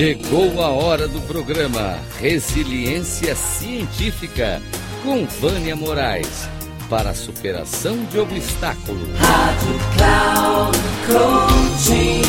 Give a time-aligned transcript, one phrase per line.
[0.00, 4.58] Chegou a hora do programa Resiliência Científica
[5.02, 6.48] com Vânia Moraes
[6.88, 9.10] para a superação de obstáculos.
[9.18, 12.22] Rádio Cloud Coaching.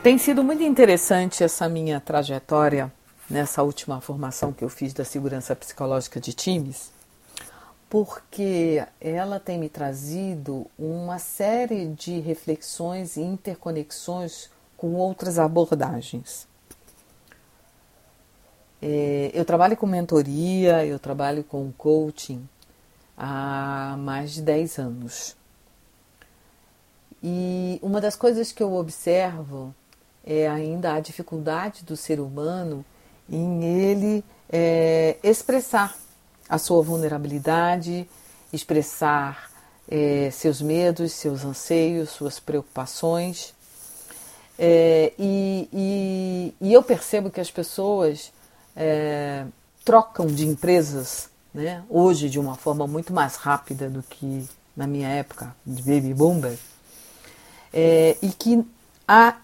[0.00, 2.88] Tem sido muito interessante essa minha trajetória
[3.28, 6.92] nessa última formação que eu fiz da segurança psicológica de times,
[7.88, 16.46] porque ela tem me trazido uma série de reflexões e interconexões com outras abordagens.
[18.80, 22.46] É, eu trabalho com mentoria, eu trabalho com coaching
[23.16, 25.36] há mais de 10 anos.
[27.22, 29.74] E uma das coisas que eu observo
[30.24, 32.84] é ainda a dificuldade do ser humano
[33.28, 35.96] em ele é, expressar
[36.48, 38.08] a sua vulnerabilidade,
[38.52, 39.50] expressar
[39.88, 43.54] é, seus medos, seus anseios, suas preocupações.
[44.58, 48.32] É, e, e, e, eu percebo que as pessoas
[48.74, 49.44] é,
[49.84, 55.08] trocam de empresas né, hoje de uma forma muito mais rápida do que na minha
[55.08, 56.56] época de baby boomer,
[57.72, 58.64] é, e que
[59.06, 59.36] há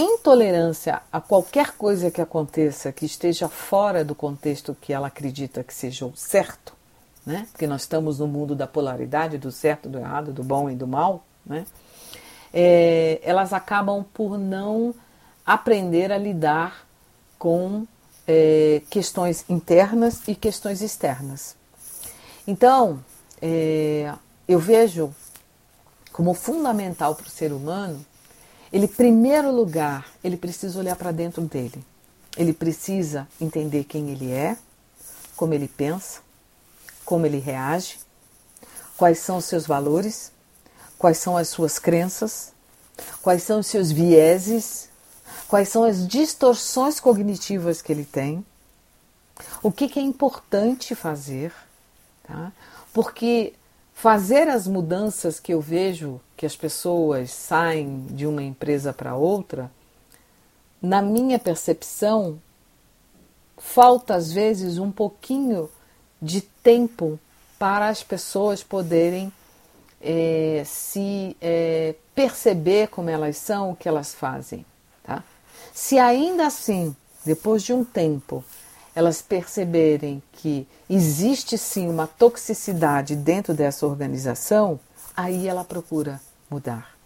[0.00, 5.74] intolerância a qualquer coisa que aconteça que esteja fora do contexto que ela acredita que
[5.74, 6.72] seja o certo,
[7.26, 7.46] né?
[7.52, 10.86] porque nós estamos no mundo da polaridade, do certo, do errado, do bom e do
[10.86, 11.66] mal, né?
[12.52, 14.94] É, elas acabam por não
[15.44, 16.86] aprender a lidar
[17.38, 17.86] com
[18.26, 21.54] é, questões internas e questões externas.
[22.46, 23.04] Então,
[23.40, 24.12] é,
[24.46, 25.14] eu vejo
[26.12, 28.04] como fundamental para o ser humano
[28.72, 31.84] ele, em primeiro lugar, ele precisa olhar para dentro dele.
[32.36, 34.56] Ele precisa entender quem ele é,
[35.36, 36.20] como ele pensa,
[37.04, 37.98] como ele reage,
[38.96, 40.30] quais são os seus valores,
[40.98, 42.52] quais são as suas crenças,
[43.22, 44.88] quais são os seus vieses,
[45.48, 48.44] quais são as distorções cognitivas que ele tem,
[49.62, 51.52] o que, que é importante fazer,
[52.24, 52.52] tá?
[52.92, 53.54] porque
[53.94, 59.68] fazer as mudanças que eu vejo que as pessoas saem de uma empresa para outra,
[60.80, 62.40] na minha percepção,
[63.56, 65.68] falta às vezes um pouquinho
[66.22, 67.18] de tempo
[67.58, 69.32] para as pessoas poderem
[70.00, 74.64] é, se é, perceber como elas são, o que elas fazem.
[75.02, 75.24] Tá?
[75.74, 76.94] Se ainda assim,
[77.26, 78.44] depois de um tempo,
[78.94, 84.78] elas perceberem que existe sim uma toxicidade dentro dessa organização,
[85.18, 86.96] aí ela procura mudar.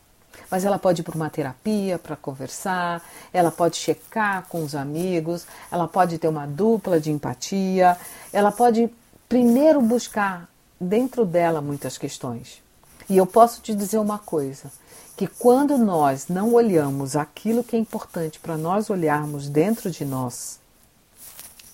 [0.51, 3.03] Mas ela pode ir para uma terapia para conversar,
[3.33, 7.97] ela pode checar com os amigos, ela pode ter uma dupla de empatia,
[8.31, 8.91] ela pode
[9.27, 10.47] primeiro buscar
[10.79, 12.63] dentro dela muitas questões.
[13.09, 14.71] E eu posso te dizer uma coisa:
[15.17, 20.59] que quando nós não olhamos aquilo que é importante para nós olharmos dentro de nós,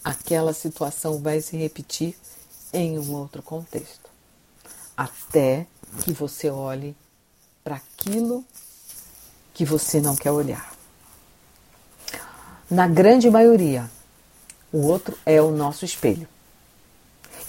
[0.05, 2.17] aquela situação vai se repetir
[2.73, 4.09] em um outro contexto.
[4.97, 5.67] Até
[6.05, 6.97] que você olhe
[7.63, 8.45] para aquilo
[9.55, 10.73] que você não quer olhar.
[12.71, 13.91] Na grande maioria,
[14.73, 16.29] o outro é o nosso espelho.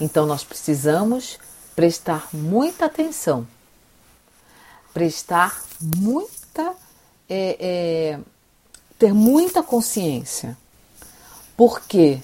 [0.00, 1.38] Então nós precisamos
[1.76, 3.46] prestar muita atenção,
[4.92, 6.74] prestar muita.
[7.32, 8.20] É, é,
[9.00, 10.58] ter muita consciência,
[11.56, 12.20] porque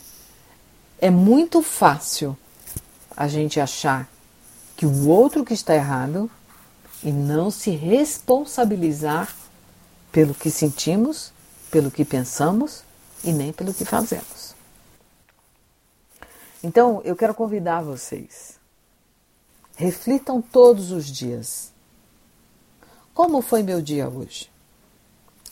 [1.00, 2.37] é muito fácil
[3.16, 4.06] a gente achar
[4.76, 6.31] que o outro que está errado
[7.03, 9.34] e não se responsabilizar
[10.12, 11.32] pelo que sentimos,
[11.70, 12.82] pelo que pensamos
[13.25, 14.54] e nem pelo que fazemos.
[16.62, 18.59] Então, eu quero convidar vocês.
[19.76, 21.70] Reflitam todos os dias.
[23.14, 24.50] Como foi meu dia hoje?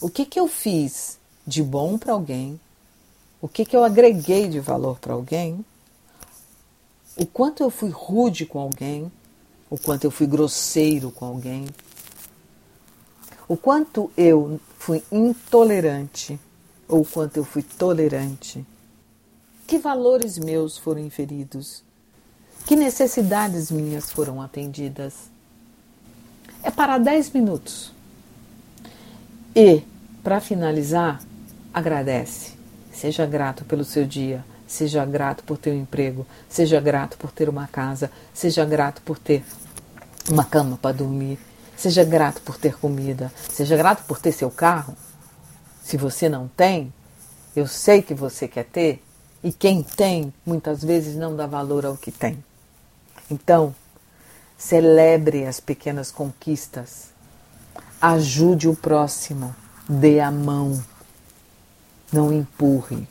[0.00, 2.60] O que, que eu fiz de bom para alguém?
[3.40, 5.64] O que, que eu agreguei de valor para alguém?
[7.16, 9.10] O quanto eu fui rude com alguém?
[9.74, 11.66] o quanto eu fui grosseiro com alguém,
[13.48, 16.38] o quanto eu fui intolerante
[16.86, 18.64] ou o quanto eu fui tolerante.
[19.66, 21.82] Que valores meus foram inferidos?
[22.64, 25.14] Que necessidades minhas foram atendidas?
[26.62, 27.92] É para 10 minutos.
[29.56, 29.82] E,
[30.22, 31.20] para finalizar,
[31.72, 32.52] agradece.
[32.92, 37.48] Seja grato pelo seu dia Seja grato por ter um emprego, seja grato por ter
[37.48, 39.44] uma casa, seja grato por ter
[40.28, 41.38] uma cama para dormir,
[41.76, 44.96] seja grato por ter comida, seja grato por ter seu carro.
[45.82, 46.92] Se você não tem,
[47.54, 49.02] eu sei que você quer ter,
[49.42, 52.42] e quem tem muitas vezes não dá valor ao que tem.
[53.30, 53.74] Então,
[54.56, 57.10] celebre as pequenas conquistas,
[58.00, 59.54] ajude o próximo,
[59.86, 60.82] dê a mão,
[62.10, 63.06] não empurre.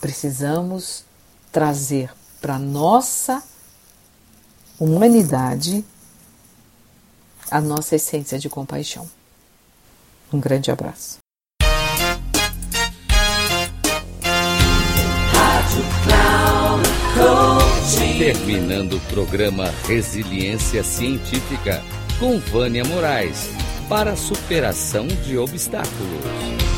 [0.00, 1.04] Precisamos
[1.50, 2.10] trazer
[2.40, 3.42] para nossa
[4.78, 5.84] humanidade
[7.50, 9.08] a nossa essência de compaixão.
[10.32, 11.18] Um grande abraço.
[18.18, 21.82] Terminando o programa Resiliência Científica
[22.18, 23.48] com Vânia Moraes
[23.88, 26.77] para superação de obstáculos.